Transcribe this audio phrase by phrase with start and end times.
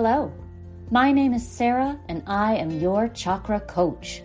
[0.00, 0.32] Hello,
[0.92, 4.22] my name is Sarah, and I am your chakra coach.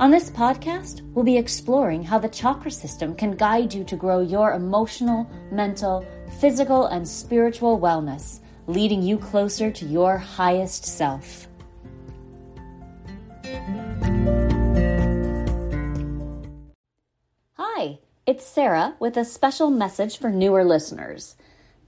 [0.00, 4.18] On this podcast, we'll be exploring how the chakra system can guide you to grow
[4.18, 6.04] your emotional, mental,
[6.40, 11.46] physical, and spiritual wellness, leading you closer to your highest self.
[17.52, 21.36] Hi, it's Sarah with a special message for newer listeners.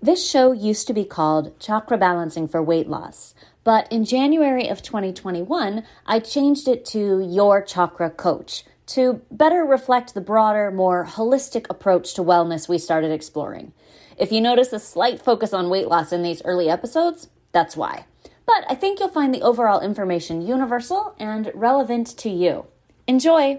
[0.05, 3.35] This show used to be called Chakra Balancing for Weight Loss,
[3.65, 10.13] but in January of 2021, I changed it to Your Chakra Coach to better reflect
[10.13, 13.73] the broader, more holistic approach to wellness we started exploring.
[14.19, 18.05] If you notice a slight focus on weight loss in these early episodes, that's why.
[18.45, 22.67] But I think you'll find the overall information universal and relevant to you.
[23.07, 23.59] Enjoy!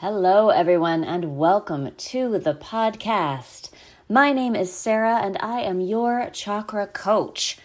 [0.00, 3.70] Hello, everyone, and welcome to the podcast.
[4.10, 7.56] My name is Sarah, and I am your chakra coach.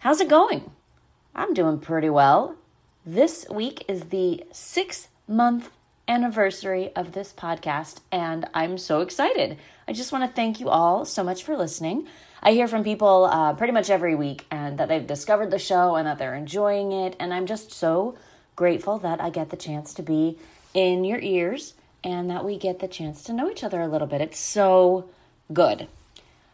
[0.00, 0.70] How's it going?
[1.34, 2.56] I'm doing pretty well.
[3.06, 5.70] This week is the six month
[6.06, 9.56] anniversary of this podcast, and I'm so excited.
[9.88, 12.06] I just want to thank you all so much for listening.
[12.42, 15.96] I hear from people uh, pretty much every week and that they've discovered the show
[15.96, 18.18] and that they're enjoying it, and I'm just so
[18.56, 20.36] grateful that I get the chance to be
[20.74, 24.06] in your ears and that we get the chance to know each other a little
[24.06, 24.20] bit.
[24.20, 25.08] It's so
[25.52, 25.88] good.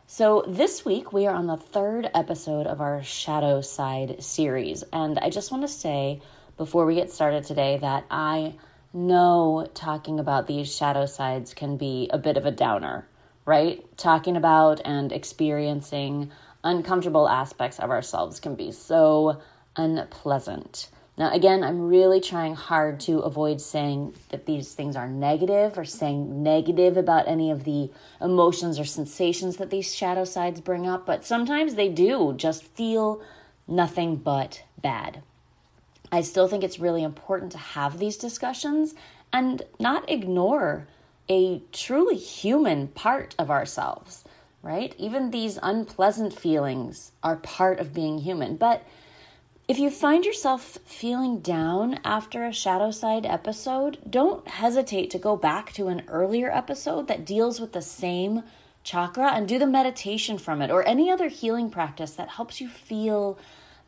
[0.06, 4.84] So, this week we are on the third episode of our Shadow Side series.
[4.92, 6.20] And I just want to say
[6.56, 8.54] before we get started today that I
[8.92, 13.08] know talking about these shadow sides can be a bit of a downer,
[13.44, 13.84] right?
[13.96, 16.30] Talking about and experiencing
[16.62, 19.40] uncomfortable aspects of ourselves can be so
[19.76, 20.88] unpleasant.
[21.16, 25.84] Now, again, I'm really trying hard to avoid saying that these things are negative or
[25.84, 31.06] saying negative about any of the emotions or sensations that these shadow sides bring up,
[31.06, 33.22] but sometimes they do just feel
[33.68, 35.22] nothing but bad.
[36.10, 38.94] I still think it's really important to have these discussions
[39.32, 40.88] and not ignore
[41.28, 44.24] a truly human part of ourselves,
[44.62, 44.94] right?
[44.98, 48.84] Even these unpleasant feelings are part of being human, but
[49.66, 55.36] if you find yourself feeling down after a shadow side episode, don't hesitate to go
[55.36, 58.42] back to an earlier episode that deals with the same
[58.82, 62.68] chakra and do the meditation from it or any other healing practice that helps you
[62.68, 63.38] feel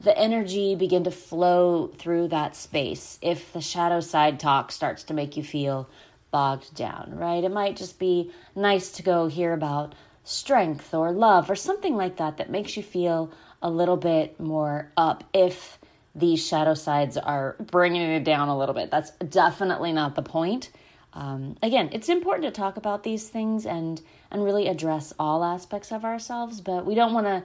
[0.00, 5.14] the energy begin to flow through that space if the shadow side talk starts to
[5.14, 5.88] make you feel
[6.30, 7.44] bogged down, right?
[7.44, 9.94] It might just be nice to go hear about
[10.24, 13.30] strength or love or something like that that makes you feel
[13.62, 15.78] a little bit more up if
[16.14, 18.90] these shadow sides are bringing it down a little bit.
[18.90, 20.70] That's definitely not the point.
[21.12, 24.00] Um, again, it's important to talk about these things and
[24.30, 27.42] and really address all aspects of ourselves, but we don't want to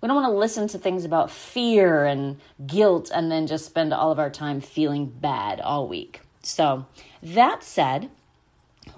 [0.00, 3.92] we don't want to listen to things about fear and guilt and then just spend
[3.92, 6.20] all of our time feeling bad all week.
[6.42, 6.86] So,
[7.22, 8.10] that said,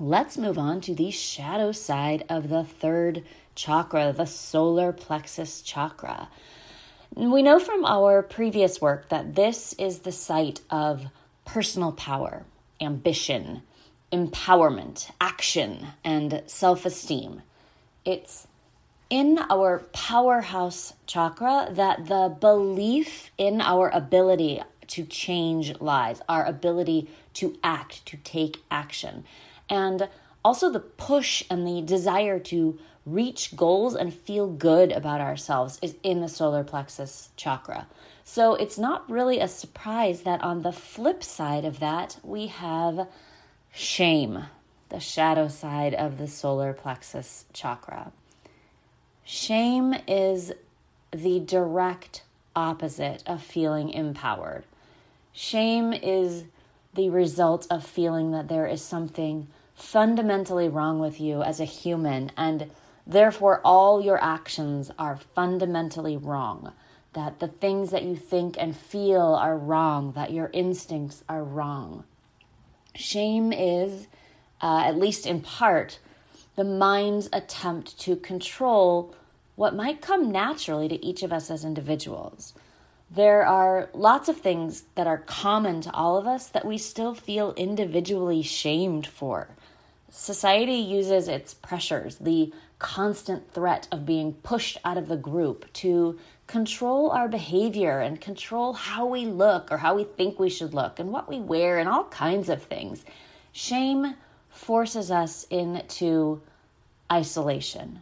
[0.01, 3.23] let's move on to the shadow side of the third
[3.55, 6.29] chakra, the solar plexus chakra.
[7.15, 11.07] We know from our previous work that this is the site of
[11.45, 12.45] personal power,
[12.81, 13.63] ambition,
[14.13, 17.43] empowerment, action, and self esteem.
[18.05, 18.47] It's
[19.11, 27.09] in our powerhouse chakra that the belief in our ability to change lives, our ability
[27.35, 29.25] to act, to take action,
[29.69, 30.09] and
[30.45, 35.97] also the push and the desire to reach goals and feel good about ourselves is
[36.03, 37.87] in the solar plexus chakra.
[38.25, 43.07] So it's not really a surprise that on the flip side of that, we have
[43.73, 44.45] shame,
[44.89, 48.13] the shadow side of the solar plexus chakra.
[49.25, 50.53] Shame is
[51.11, 52.23] the direct
[52.57, 54.65] opposite of feeling empowered.
[55.33, 56.45] Shame is
[56.95, 62.31] the result of feeling that there is something fundamentally wrong with you as a human
[62.37, 62.71] and
[63.07, 66.73] Therefore, all your actions are fundamentally wrong.
[67.13, 72.05] That the things that you think and feel are wrong, that your instincts are wrong.
[72.95, 74.07] Shame is,
[74.61, 75.99] uh, at least in part,
[76.57, 79.15] the mind's attempt to control
[79.57, 82.55] what might come naturally to each of us as individuals.
[83.11, 87.15] There are lots of things that are common to all of us that we still
[87.15, 89.49] feel individually shamed for.
[90.17, 96.17] Society uses its pressures, the constant threat of being pushed out of the group, to
[96.47, 101.01] control our behavior and control how we look or how we think we should look
[101.01, 103.05] and what we wear and all kinds of things.
[103.51, 104.15] Shame
[104.49, 106.41] forces us into
[107.11, 108.01] isolation.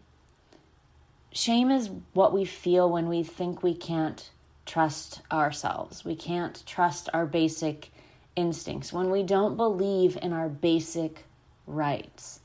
[1.32, 4.30] Shame is what we feel when we think we can't
[4.66, 6.04] trust ourselves.
[6.04, 7.90] We can't trust our basic
[8.36, 8.92] instincts.
[8.92, 11.24] When we don't believe in our basic
[11.72, 12.40] rights.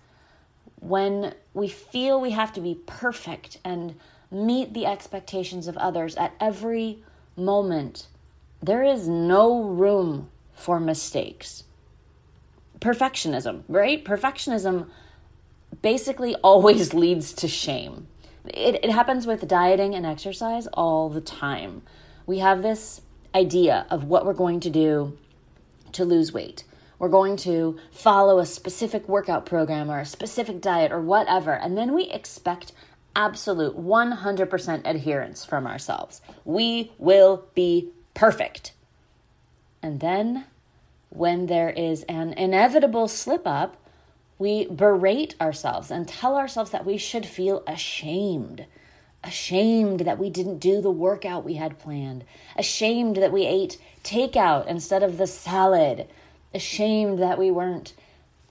[0.80, 3.96] When we feel we have to be perfect and
[4.30, 7.04] meet the expectations of others at every
[7.36, 8.08] moment,
[8.62, 11.64] there is no room for mistakes.
[12.80, 14.04] Perfectionism, right?
[14.04, 14.90] Perfectionism
[15.82, 18.08] basically always leads to shame.
[18.46, 21.82] It, it happens with dieting and exercise all the time.
[22.26, 23.02] We have this
[23.36, 25.18] idea of what we're going to do
[25.94, 26.64] to lose weight.
[27.00, 31.78] We're going to follow a specific workout program or a specific diet or whatever, and
[31.78, 32.72] then we expect
[33.16, 36.22] absolute 100% adherence from ourselves.
[36.46, 38.74] We will be perfect.
[39.82, 40.46] And then,
[41.10, 43.78] when there is an inevitable slip up,
[44.40, 48.66] we berate ourselves and tell ourselves that we should feel ashamed.
[49.24, 52.24] Ashamed that we didn't do the workout we had planned.
[52.56, 56.08] Ashamed that we ate takeout instead of the salad.
[56.54, 57.94] Ashamed that we weren't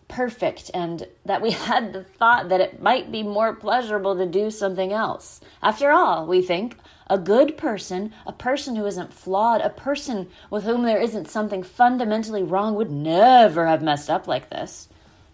[0.08, 4.50] perfect and that we had the thought that it might be more pleasurable to do
[4.50, 5.40] something else.
[5.62, 6.76] After all, we think
[7.08, 11.62] a good person, a person who isn't flawed, a person with whom there isn't something
[11.62, 14.88] fundamentally wrong would never have messed up like this.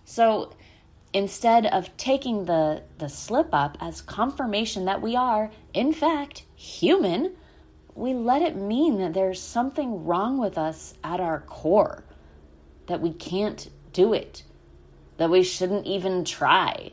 [0.05, 0.53] So
[1.13, 7.33] instead of taking the, the slip up as confirmation that we are, in fact, human,
[7.95, 12.05] we let it mean that there's something wrong with us at our core,
[12.87, 14.43] that we can't do it,
[15.17, 16.93] that we shouldn't even try,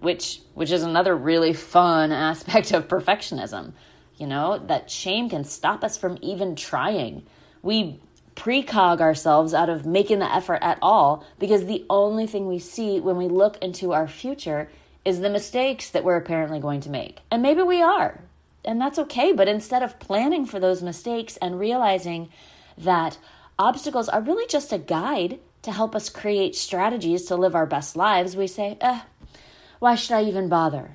[0.00, 3.72] which which is another really fun aspect of perfectionism.
[4.16, 7.24] You know, that shame can stop us from even trying.
[7.62, 8.00] We
[8.34, 13.00] precog ourselves out of making the effort at all because the only thing we see
[13.00, 14.70] when we look into our future
[15.04, 17.18] is the mistakes that we're apparently going to make.
[17.30, 18.20] And maybe we are,
[18.64, 19.32] and that's okay.
[19.32, 22.28] But instead of planning for those mistakes and realizing
[22.76, 23.18] that
[23.58, 27.96] obstacles are really just a guide to help us create strategies to live our best
[27.96, 29.00] lives, we say, eh,
[29.78, 30.92] why should I even bother?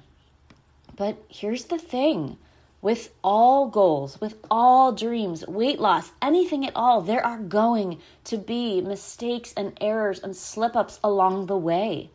[0.95, 2.37] But here's the thing
[2.81, 8.37] with all goals, with all dreams, weight loss, anything at all, there are going to
[8.37, 12.09] be mistakes and errors and slip ups along the way.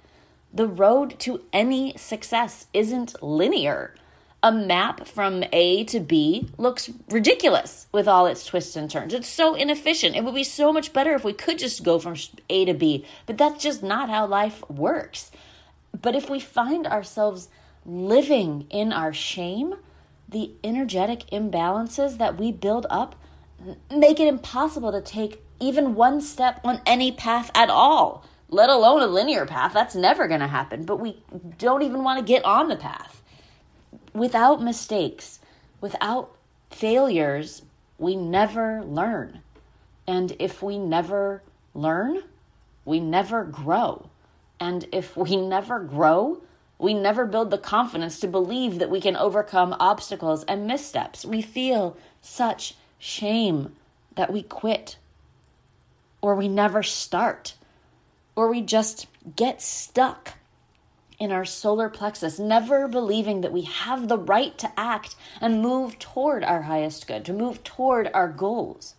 [0.52, 3.94] The road to any success isn't linear.
[4.40, 9.12] A map from A to B looks ridiculous with all its twists and turns.
[9.12, 10.14] It's so inefficient.
[10.14, 12.14] It would be so much better if we could just go from
[12.48, 15.32] A to B, but that's just not how life works.
[16.00, 17.48] But if we find ourselves
[17.84, 19.74] living in our shame,
[20.28, 23.16] the energetic imbalances that we build up
[23.90, 29.02] make it impossible to take even one step on any path at all, let alone
[29.02, 29.72] a linear path.
[29.72, 31.24] That's never going to happen, but we
[31.58, 33.17] don't even want to get on the path.
[34.18, 35.38] Without mistakes,
[35.80, 36.36] without
[36.70, 37.62] failures,
[37.98, 39.40] we never learn.
[40.06, 42.22] And if we never learn,
[42.84, 44.10] we never grow.
[44.58, 46.42] And if we never grow,
[46.78, 51.24] we never build the confidence to believe that we can overcome obstacles and missteps.
[51.24, 53.76] We feel such shame
[54.16, 54.96] that we quit,
[56.20, 57.54] or we never start,
[58.34, 59.06] or we just
[59.36, 60.34] get stuck
[61.18, 65.98] in our solar plexus, never believing that we have the right to act and move
[65.98, 68.94] toward our highest good, to move toward our goals.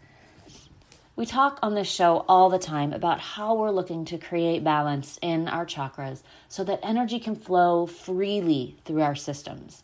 [1.15, 5.19] We talk on this show all the time about how we're looking to create balance
[5.21, 9.83] in our chakras so that energy can flow freely through our systems.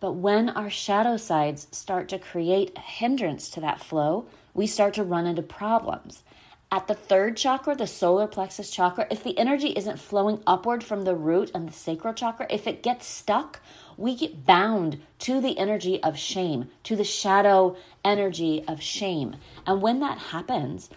[0.00, 4.94] But when our shadow sides start to create a hindrance to that flow, we start
[4.94, 6.22] to run into problems.
[6.74, 11.02] At the third chakra, the solar plexus chakra, if the energy isn't flowing upward from
[11.02, 13.60] the root and the sacral chakra, if it gets stuck,
[13.96, 19.36] we get bound to the energy of shame, to the shadow energy of shame.
[19.64, 20.90] And when that happens,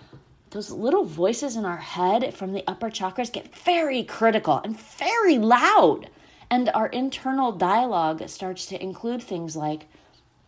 [0.50, 5.38] those little voices in our head from the upper chakras get very critical and very
[5.38, 6.10] loud.
[6.50, 9.86] And our internal dialogue starts to include things like,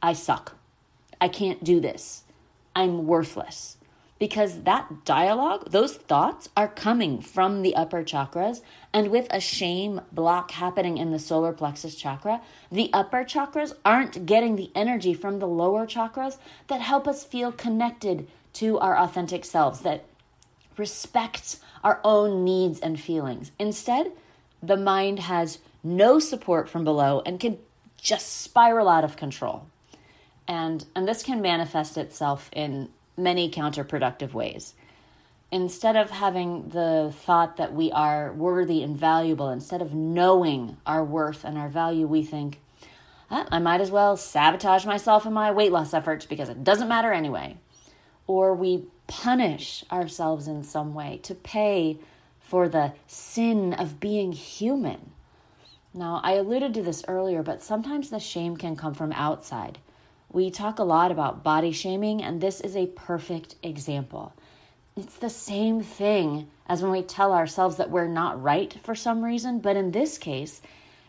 [0.01, 0.55] I suck.
[1.21, 2.23] I can't do this.
[2.75, 3.77] I'm worthless.
[4.19, 8.61] Because that dialogue, those thoughts are coming from the upper chakras.
[8.93, 14.25] And with a shame block happening in the solar plexus chakra, the upper chakras aren't
[14.25, 19.45] getting the energy from the lower chakras that help us feel connected to our authentic
[19.45, 20.03] selves, that
[20.75, 23.51] respects our own needs and feelings.
[23.57, 24.11] Instead,
[24.61, 27.57] the mind has no support from below and can
[28.01, 29.65] just spiral out of control.
[30.47, 34.73] And, and this can manifest itself in many counterproductive ways.
[35.51, 41.03] Instead of having the thought that we are worthy and valuable, instead of knowing our
[41.03, 42.59] worth and our value, we think,
[43.31, 46.87] ah, I might as well sabotage myself in my weight loss efforts because it doesn't
[46.87, 47.57] matter anyway.
[48.27, 51.97] Or we punish ourselves in some way to pay
[52.39, 55.11] for the sin of being human.
[55.93, 59.79] Now, I alluded to this earlier, but sometimes the shame can come from outside.
[60.31, 64.33] We talk a lot about body shaming, and this is a perfect example.
[64.95, 69.23] It's the same thing as when we tell ourselves that we're not right for some
[69.23, 70.61] reason, but in this case,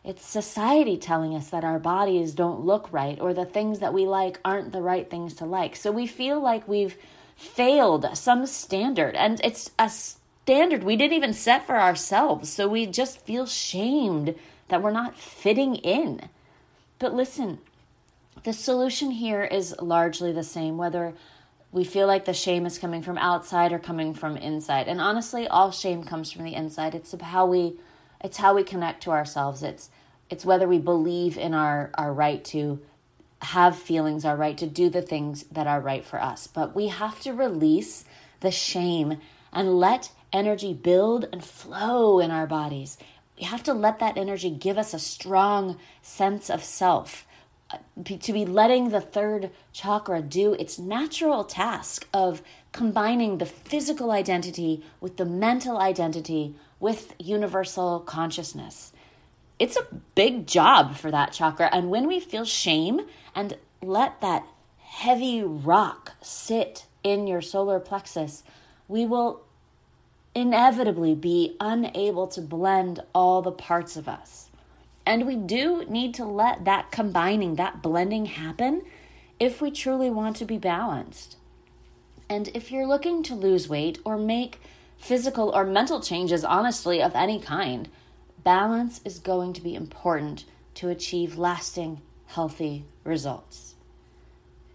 [0.04, 4.06] it's society telling us that our bodies don't look right or the things that we
[4.06, 5.76] like aren't the right things to like.
[5.76, 6.96] So we feel like we've
[7.36, 12.48] failed some standard, and it's a standard we didn't even set for ourselves.
[12.48, 14.34] So we just feel shamed
[14.68, 16.22] that we're not fitting in.
[16.98, 17.58] But listen,
[18.42, 21.14] the solution here is largely the same, whether
[21.72, 24.88] we feel like the shame is coming from outside or coming from inside.
[24.88, 26.94] And honestly, all shame comes from the inside.
[26.94, 27.74] It's how we
[28.22, 29.62] it's how we connect to ourselves.
[29.62, 29.90] It's
[30.28, 32.80] it's whether we believe in our our right to
[33.42, 36.46] have feelings, our right to do the things that are right for us.
[36.46, 38.04] But we have to release
[38.40, 39.18] the shame
[39.52, 42.98] and let energy build and flow in our bodies.
[43.38, 47.26] We have to let that energy give us a strong sense of self
[48.04, 54.82] to be letting the third chakra do its natural task of combining the physical identity
[55.00, 58.92] with the mental identity with universal consciousness.
[59.58, 61.68] It's a big job for that chakra.
[61.72, 63.02] And when we feel shame
[63.34, 64.46] and let that
[64.78, 68.42] heavy rock sit in your solar plexus,
[68.88, 69.42] we will
[70.34, 74.49] inevitably be unable to blend all the parts of us.
[75.06, 78.82] And we do need to let that combining, that blending happen
[79.38, 81.36] if we truly want to be balanced.
[82.28, 84.60] And if you're looking to lose weight or make
[84.98, 87.88] physical or mental changes, honestly, of any kind,
[88.44, 93.74] balance is going to be important to achieve lasting, healthy results.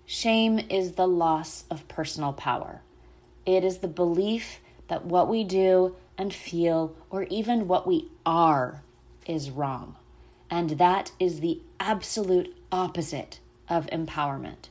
[0.06, 2.82] Shame is the loss of personal power.
[3.46, 8.82] It is the belief that what we do and feel, or even what we are,
[9.26, 9.96] is wrong.
[10.50, 14.70] And that is the absolute opposite of empowerment.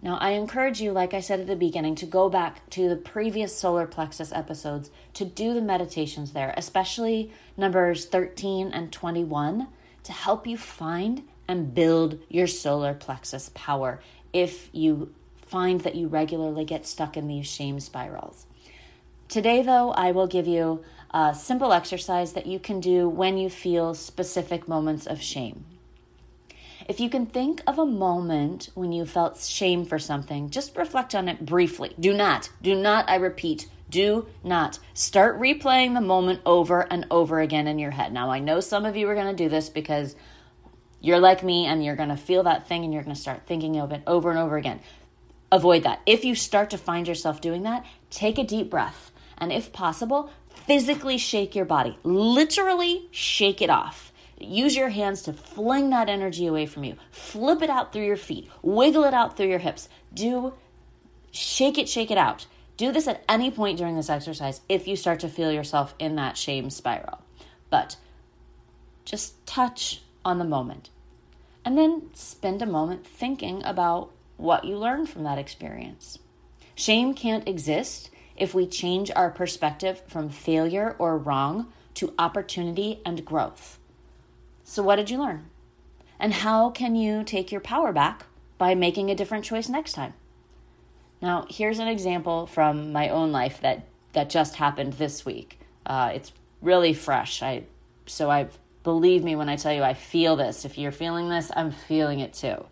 [0.00, 2.96] Now, I encourage you, like I said at the beginning, to go back to the
[2.96, 9.66] previous solar plexus episodes to do the meditations there, especially numbers 13 and 21,
[10.04, 14.00] to help you find and build your solar plexus power
[14.32, 15.12] if you
[15.46, 18.46] find that you regularly get stuck in these shame spirals.
[19.28, 23.48] Today, though, I will give you a simple exercise that you can do when you
[23.48, 25.64] feel specific moments of shame.
[26.88, 31.14] If you can think of a moment when you felt shame for something, just reflect
[31.14, 31.94] on it briefly.
[32.00, 37.40] Do not, do not, I repeat, do not start replaying the moment over and over
[37.40, 38.12] again in your head.
[38.12, 40.16] Now, I know some of you are going to do this because
[41.00, 43.46] you're like me and you're going to feel that thing and you're going to start
[43.46, 44.80] thinking of it over and over again.
[45.52, 46.00] Avoid that.
[46.06, 50.30] If you start to find yourself doing that, take a deep breath and, if possible,
[50.66, 51.98] physically shake your body.
[52.02, 54.12] Literally shake it off.
[54.40, 56.96] Use your hands to fling that energy away from you.
[57.10, 58.48] Flip it out through your feet.
[58.62, 59.88] Wiggle it out through your hips.
[60.14, 60.54] Do
[61.30, 62.46] shake it, shake it out.
[62.76, 66.14] Do this at any point during this exercise if you start to feel yourself in
[66.16, 67.20] that shame spiral.
[67.70, 67.96] But
[69.04, 70.90] just touch on the moment.
[71.64, 76.18] And then spend a moment thinking about what you learned from that experience.
[76.76, 83.24] Shame can't exist if we change our perspective from failure or wrong to opportunity and
[83.24, 83.78] growth.
[84.64, 85.46] So, what did you learn?
[86.20, 88.26] And how can you take your power back
[88.56, 90.14] by making a different choice next time?
[91.20, 95.58] Now, here's an example from my own life that, that just happened this week.
[95.84, 97.42] Uh, it's really fresh.
[97.42, 97.64] I
[98.06, 98.48] so I
[98.82, 100.64] believe me when I tell you I feel this.
[100.64, 102.64] If you're feeling this, I'm feeling it too.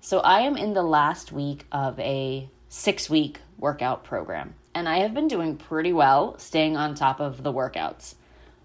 [0.00, 4.98] So I am in the last week of a six week workout program and I
[4.98, 8.14] have been doing pretty well staying on top of the workouts.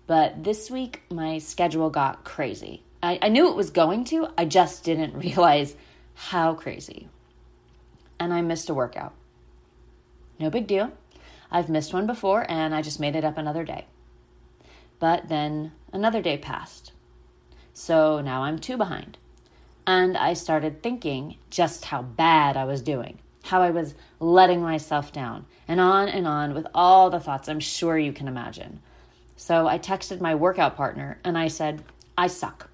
[0.07, 2.83] But this week, my schedule got crazy.
[3.03, 5.75] I, I knew it was going to, I just didn't realize
[6.15, 7.07] how crazy.
[8.19, 9.13] And I missed a workout.
[10.39, 10.91] No big deal.
[11.51, 13.85] I've missed one before and I just made it up another day.
[14.99, 16.91] But then another day passed.
[17.73, 19.17] So now I'm two behind.
[19.87, 25.11] And I started thinking just how bad I was doing, how I was letting myself
[25.11, 28.79] down, and on and on with all the thoughts I'm sure you can imagine.
[29.35, 31.83] So I texted my workout partner and I said,
[32.17, 32.69] I suck.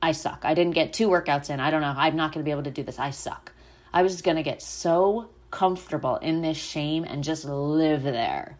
[0.00, 0.44] I suck.
[0.44, 1.60] I didn't get two workouts in.
[1.60, 1.94] I don't know.
[1.96, 2.98] I'm not going to be able to do this.
[2.98, 3.52] I suck.
[3.92, 8.56] I was going to get so comfortable in this shame and just live there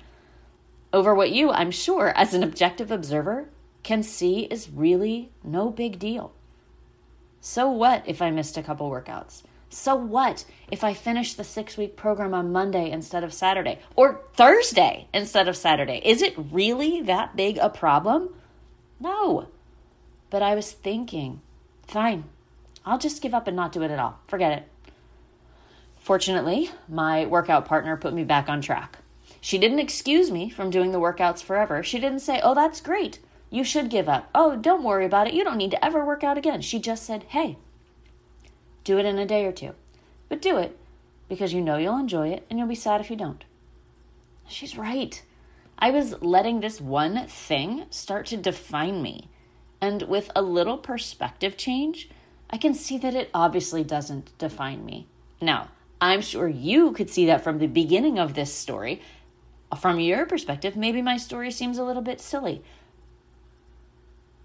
[0.92, 3.48] over what you, I'm sure, as an objective observer,
[3.82, 6.32] can see is really no big deal.
[7.40, 9.42] So what if I missed a couple workouts?
[9.68, 14.20] So what if I finish the six week program on Monday instead of Saturday or
[14.34, 16.00] Thursday instead of Saturday?
[16.04, 18.30] Is it really that big a problem?
[19.00, 19.48] No.
[20.30, 21.40] But I was thinking,
[21.86, 22.24] fine,
[22.84, 24.18] I'll just give up and not do it at all.
[24.28, 24.68] Forget it.
[25.98, 28.98] Fortunately, my workout partner put me back on track.
[29.40, 31.82] She didn't excuse me from doing the workouts forever.
[31.82, 33.18] She didn't say, Oh, that's great.
[33.50, 34.28] You should give up.
[34.34, 35.34] Oh, don't worry about it.
[35.34, 36.60] You don't need to ever work out again.
[36.60, 37.58] She just said, Hey,
[38.86, 39.74] do it in a day or two.
[40.28, 40.78] But do it
[41.28, 43.44] because you know you'll enjoy it and you'll be sad if you don't.
[44.48, 45.20] She's right.
[45.78, 49.28] I was letting this one thing start to define me.
[49.80, 52.08] And with a little perspective change,
[52.48, 55.08] I can see that it obviously doesn't define me.
[55.40, 55.68] Now,
[56.00, 59.02] I'm sure you could see that from the beginning of this story.
[59.80, 62.62] From your perspective, maybe my story seems a little bit silly.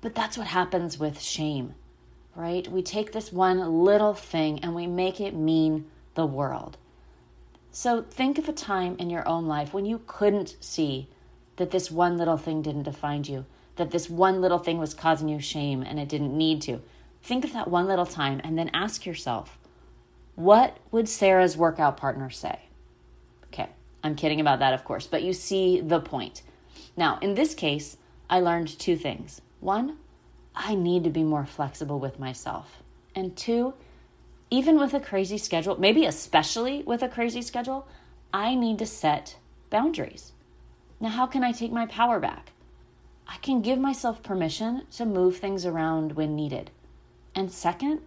[0.02, 1.76] But that's what happens with shame,
[2.36, 2.68] right?
[2.68, 5.86] We take this one little thing and we make it mean
[6.16, 6.78] the world.
[7.72, 11.08] So think of a time in your own life when you couldn't see
[11.56, 13.46] that this one little thing didn't define you,
[13.76, 16.82] that this one little thing was causing you shame and it didn't need to.
[17.24, 19.58] Think of that one little time and then ask yourself,
[20.36, 22.60] what would Sarah's workout partner say?
[23.46, 23.70] Okay,
[24.04, 26.42] I'm kidding about that, of course, but you see the point.
[26.98, 27.98] Now, in this case,
[28.30, 29.42] I learned two things.
[29.60, 29.98] One,
[30.56, 32.82] I need to be more flexible with myself.
[33.16, 33.74] And two,
[34.50, 37.88] even with a crazy schedule, maybe especially with a crazy schedule,
[38.34, 39.38] I need to set
[39.70, 40.34] boundaries.
[41.00, 42.52] Now, how can I take my power back?
[43.28, 46.70] I can give myself permission to move things around when needed.
[47.34, 48.02] And second,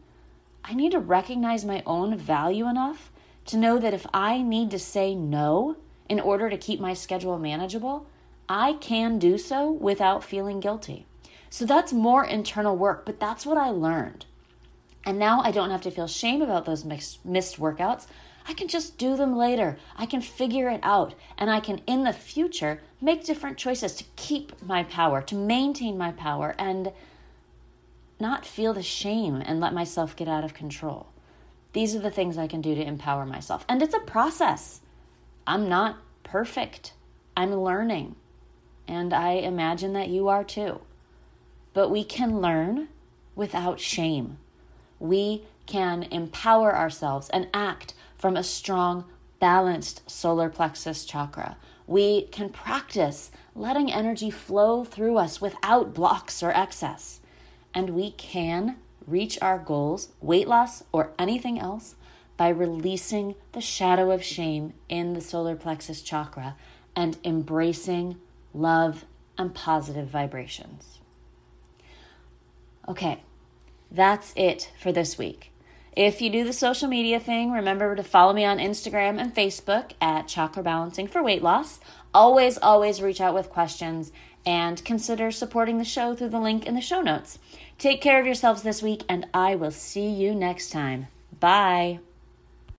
[0.62, 3.11] I need to recognize my own value enough
[3.46, 5.76] to know that if I need to say no
[6.09, 8.07] in order to keep my schedule manageable,
[8.48, 11.07] I can do so without feeling guilty.
[11.55, 14.27] So that's more internal work, but that's what I learned.
[15.07, 18.09] And now I don't have to feel shame about those mixed, missed workouts.
[18.49, 19.79] I can just do them later.
[19.97, 21.14] I can figure it out.
[21.38, 25.97] And I can, in the future, make different choices to keep my power, to maintain
[25.97, 26.90] my power, and
[28.19, 31.07] not feel the shame and let myself get out of control.
[31.73, 33.64] These are the things I can do to empower myself.
[33.69, 34.81] And it's a process.
[35.47, 36.95] I'm not perfect,
[37.37, 38.17] I'm learning.
[38.88, 40.81] And I imagine that you are too
[41.74, 42.88] but we can learn
[43.34, 44.38] without shame.
[44.98, 49.04] We can empower ourselves and act from a strong,
[49.40, 51.56] balanced solar plexus chakra.
[51.87, 57.20] We can practice letting energy flow through us without blocks or excess.
[57.74, 61.96] And we can reach our goals, weight loss or anything else,
[62.37, 66.56] by releasing the shadow of shame in the solar plexus chakra
[66.96, 68.16] and embracing
[68.52, 69.04] love
[69.37, 70.93] and positive vibrations.
[72.88, 73.23] Okay,
[73.90, 75.51] that's it for this week.
[75.97, 79.92] If you do the social media thing, remember to follow me on Instagram and Facebook
[80.01, 81.79] at Chakra Balancing for Weight Loss.
[82.12, 84.11] Always, always reach out with questions
[84.44, 87.38] and consider supporting the show through the link in the show notes.
[87.79, 91.07] Take care of yourselves this week, and I will see you next time.
[91.38, 92.01] Bye.